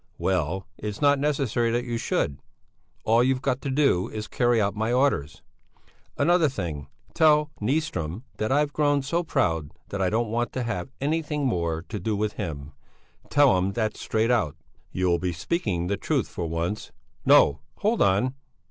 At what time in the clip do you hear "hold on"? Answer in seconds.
17.77-18.33